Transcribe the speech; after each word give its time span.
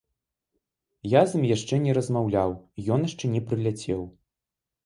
Я 1.09 1.21
з 1.33 1.37
ім 1.39 1.43
яшчэ 1.51 1.79
не 1.85 1.91
размаўляў, 1.97 2.57
ён 2.97 3.07
яшчэ 3.09 3.25
не 3.35 3.41
прыляцеў. 3.51 4.01